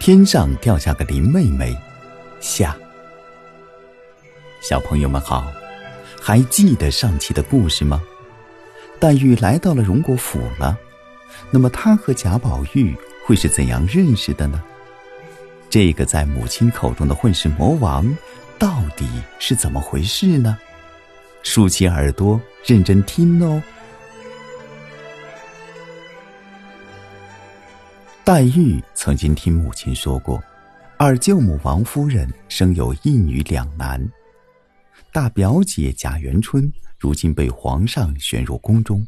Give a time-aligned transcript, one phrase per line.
[0.00, 1.76] 天上掉下个林妹妹，
[2.40, 2.74] 下。
[4.62, 5.52] 小朋友们好，
[6.18, 8.02] 还记得上期的故事吗？
[8.98, 10.74] 黛玉来到了荣国府了，
[11.50, 12.96] 那么她和贾宝玉
[13.26, 14.62] 会是怎样认识的呢？
[15.68, 18.10] 这个在母亲口中的混世魔王，
[18.58, 19.06] 到底
[19.38, 20.56] 是怎么回事呢？
[21.42, 23.62] 竖起耳朵，认真听哦。
[28.30, 30.40] 黛玉曾经听母亲说过，
[30.96, 34.00] 二舅母王夫人生有一女两男，
[35.12, 39.04] 大表姐贾元春如今被皇上选入宫中，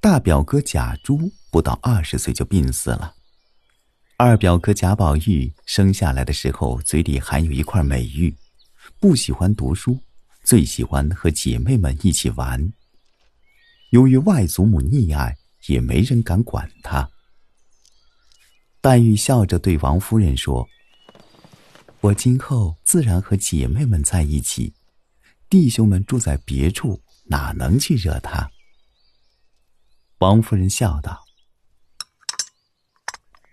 [0.00, 3.12] 大表哥贾珠不到二十岁就病死了，
[4.16, 8.34] 二表哥贾宝玉生下来的时候嘴里含有一块美玉，
[8.98, 9.98] 不喜欢读书，
[10.42, 12.72] 最喜欢和姐妹们一起玩。
[13.90, 17.06] 由于外祖母溺爱，也没人敢管他。
[18.86, 20.64] 黛玉笑着对王夫人说
[22.02, 24.72] ：“我今后自然和姐妹们在一起，
[25.50, 28.48] 弟兄们住在别处，哪能去惹他？”
[30.22, 31.24] 王夫人笑道：“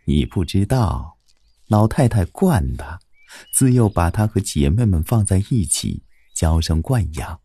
[0.06, 1.18] 你不知道，
[1.66, 3.00] 老太太惯他，
[3.56, 6.04] 自幼把他和姐妹们放在一起，
[6.36, 7.42] 娇生惯养。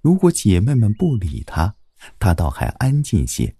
[0.00, 1.74] 如果姐妹们不理他，
[2.20, 3.56] 他倒还安静些。”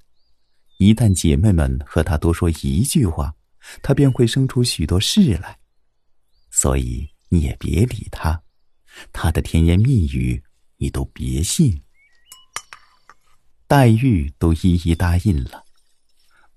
[0.83, 3.33] 一旦姐妹们和他多说一句话，
[3.83, 5.59] 他便会生出许多事来。
[6.51, 8.43] 所以你也别理他，
[9.13, 10.43] 他的甜言蜜语
[10.79, 11.81] 你都别信。
[13.69, 15.65] 黛玉都一一答应了，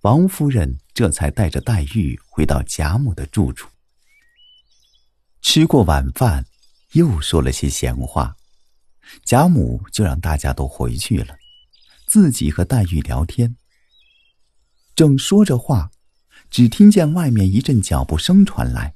[0.02, 3.70] 王夫人这才带着黛玉回到贾母的住处。
[5.42, 6.44] 吃过晚饭，
[6.94, 8.36] 又说了些闲话，
[9.24, 11.38] 贾母就让大家都回去了，
[12.08, 13.56] 自己和黛玉聊天。
[14.96, 15.92] 正说着话，
[16.50, 18.94] 只听见外面一阵脚步声传来。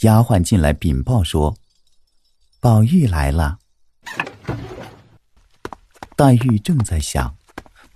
[0.00, 1.54] 丫鬟进来禀报说
[2.60, 3.58] ：“宝玉来了。”
[6.16, 7.36] 黛玉正在想，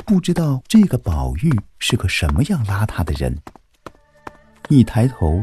[0.05, 3.35] 不知道这个宝玉是个什么样邋遢的人。
[4.69, 5.43] 一抬头，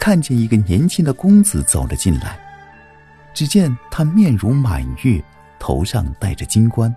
[0.00, 2.40] 看见一个年轻的公子走了进来。
[3.34, 5.22] 只见他面如满月，
[5.60, 6.92] 头上戴着金冠。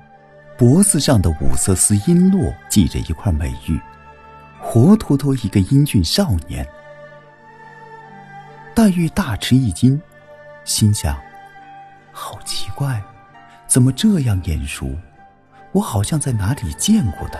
[0.61, 3.81] 脖子上的五色丝璎珞系着一块美玉，
[4.59, 6.63] 活脱脱一个英俊少年。
[8.75, 10.00] 黛玉大吃一惊，
[10.63, 11.19] 心想：
[12.11, 13.01] 好奇怪，
[13.66, 14.95] 怎么这样眼熟？
[15.71, 17.39] 我好像在哪里见过他。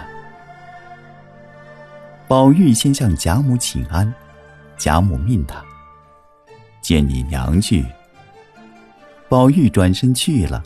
[2.28, 4.12] 宝玉先向贾母请安，
[4.78, 5.64] 贾母命他
[6.82, 7.86] 见你娘去。
[9.30, 10.64] 宝玉转身去了。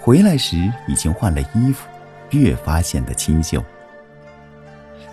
[0.00, 1.86] 回来时已经换了衣服，
[2.30, 3.62] 越发显得清秀。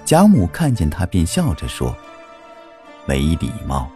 [0.06, 1.96] 贾母看见他，便笑着说
[3.06, 3.90] ：“没礼貌，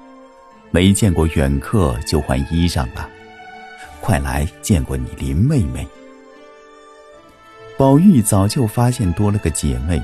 [0.71, 3.07] 没见过远客就换衣裳了。
[4.01, 5.87] 快来见过你林妹妹。”
[7.77, 10.01] 宝玉早就发现多了个姐妹，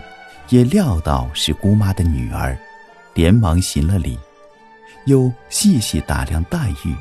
[0.49, 2.57] 也料到是姑妈的女儿，
[3.13, 4.17] 连忙行了礼，
[5.07, 6.95] 又细细打量黛玉。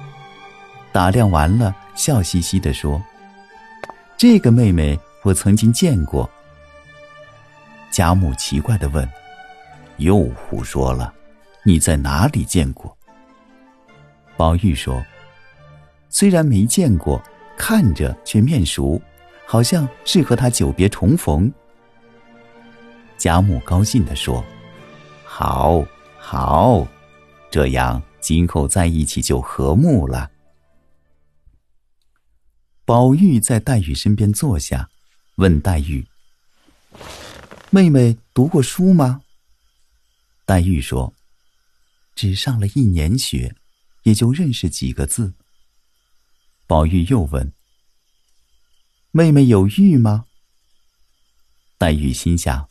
[0.90, 3.00] 打量完了，笑嘻嘻的说。
[4.16, 6.28] 这个妹妹我曾经见过。
[7.90, 9.08] 贾母奇怪的问
[9.98, 11.12] ：“又胡说了，
[11.62, 12.96] 你在哪里见过？”
[14.36, 15.04] 宝玉说
[16.10, 17.22] ：“虽然没见过，
[17.56, 19.00] 看着却面熟，
[19.46, 21.52] 好像是和他久别重逢。”
[23.16, 24.44] 贾母高兴的说
[25.24, 25.84] ：“好，
[26.18, 26.86] 好，
[27.50, 30.30] 这样今后在一起就和睦了。”
[32.86, 34.90] 宝玉在黛玉身边坐下，
[35.36, 36.06] 问黛玉
[37.70, 39.22] ：“妹妹读过书吗？”
[40.44, 41.14] 黛玉说
[42.14, 43.56] ：“只上了一年学，
[44.02, 45.32] 也就认识几个字。”
[46.68, 47.54] 宝玉又问
[49.12, 50.26] ：“妹妹有玉吗？”
[51.78, 52.68] 黛玉心想：“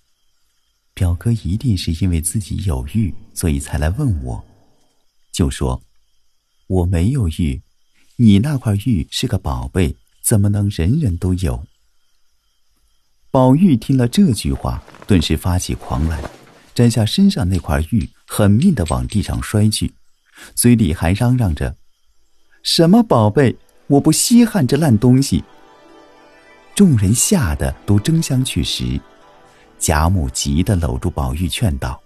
[0.94, 4.46] 表哥一定是因为自己有玉，所以才来问我。”
[5.34, 5.82] 就说
[6.68, 7.64] ：“我没有玉，
[8.18, 11.64] 你那块玉是个宝贝。”怎么能人人都有？
[13.30, 16.22] 宝玉听了这句话，顿时发起狂来，
[16.74, 19.92] 摘下身上那块玉，狠命的往地上摔去，
[20.56, 21.76] 嘴里还嚷嚷着
[22.64, 23.56] ：“什么宝贝？
[23.88, 25.44] 我不稀罕这烂东西！”
[26.74, 29.00] 众人吓得都争相去拾。
[29.78, 32.02] 贾母急得搂住宝玉劝道：“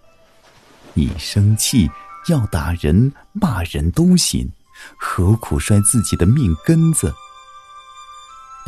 [0.95, 1.87] 你生气
[2.29, 4.49] 要打人骂人都行，
[4.97, 7.13] 何苦摔自己的命根子？”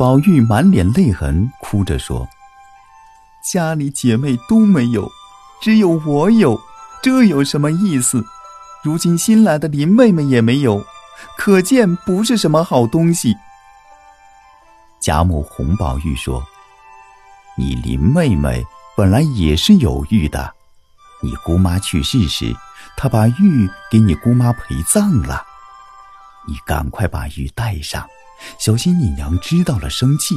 [0.00, 2.26] 宝玉满脸泪痕，哭着说
[3.44, 5.06] ：“家里姐妹都没有，
[5.60, 6.58] 只有我有，
[7.02, 8.24] 这有什么意思？
[8.82, 10.82] 如今新来的林妹妹也没有，
[11.36, 13.36] 可见不是什么好东西。
[15.02, 16.42] 贾母哄宝玉说
[17.54, 18.64] ：“你林妹妹
[18.96, 20.54] 本来也是有玉的，
[21.20, 22.56] 你姑妈去世时，
[22.96, 25.44] 她把玉给你姑妈陪葬了。
[26.48, 28.08] 你赶快把玉带上，
[28.58, 30.34] 小心你娘知道了生气。”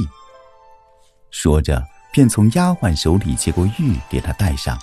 [1.30, 4.78] 说着，便从丫鬟手里接过玉，给她戴上。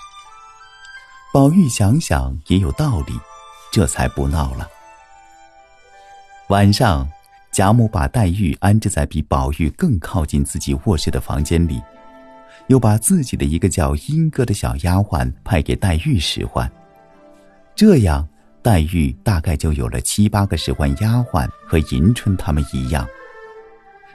[1.34, 3.20] 宝玉想想也有道理，
[3.72, 4.68] 这才不闹了。
[6.50, 7.08] 晚上。
[7.54, 11.82] 贾母把黛玉安置在比宝玉更靠近自己卧室的房间里，
[12.68, 16.72] 又把自己的一个叫英哥的小丫鬟派给黛玉使唤。
[17.76, 18.26] 这样，
[18.63, 23.08] 黛玉大概就有了七八个使唤丫鬟，和迎春他们一样。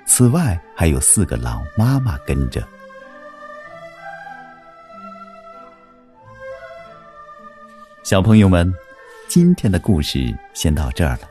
[0.06, 2.66] 此外，还有四个老妈妈跟着。
[8.04, 8.72] 小朋友们，
[9.26, 11.22] 今天的故事先到这儿了。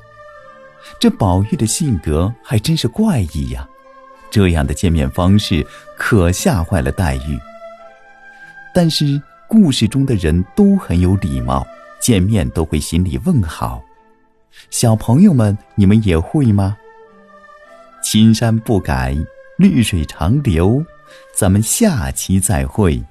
[1.00, 3.66] 这宝玉的性格还真是怪异呀，
[4.30, 5.66] 这样的见面方式
[5.98, 7.40] 可吓坏了黛玉。
[8.74, 11.66] 但是故事中的人都很有礼貌，
[12.06, 13.84] 见面都会心里问好。
[14.70, 16.78] 小朋友们，你们也会吗？
[18.04, 19.18] 青山不改，
[19.58, 20.86] 绿水长流。
[21.36, 23.04] 咱们下期再会。